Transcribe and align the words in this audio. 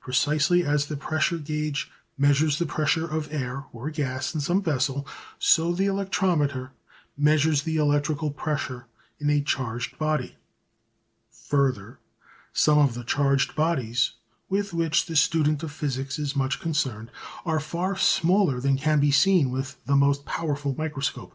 Precisely 0.00 0.62
as 0.62 0.86
the 0.86 0.96
pressure 0.96 1.36
gauge 1.36 1.90
measures 2.16 2.60
the 2.60 2.64
pressure 2.64 3.08
of 3.08 3.26
air 3.32 3.64
or 3.72 3.90
gas 3.90 4.32
in 4.36 4.40
some 4.40 4.62
vessel, 4.62 5.04
so 5.40 5.72
the 5.72 5.86
electrometer 5.86 6.70
measures 7.18 7.64
the 7.64 7.76
electrical 7.76 8.30
pressure 8.30 8.86
in 9.18 9.28
a 9.28 9.40
charged 9.42 9.98
body. 9.98 10.36
Further, 11.32 11.98
some 12.52 12.78
of 12.78 12.94
the 12.94 13.02
charged 13.02 13.56
bodies 13.56 14.12
with 14.48 14.72
which 14.72 15.06
the 15.06 15.16
student 15.16 15.60
of 15.64 15.72
physics 15.72 16.20
is 16.20 16.36
much 16.36 16.60
concerned 16.60 17.10
are 17.44 17.58
far 17.58 17.96
smaller 17.96 18.60
than 18.60 18.78
can 18.78 19.00
be 19.00 19.10
seen 19.10 19.50
with 19.50 19.84
the 19.86 19.96
most 19.96 20.24
powerful 20.24 20.72
microscope. 20.78 21.34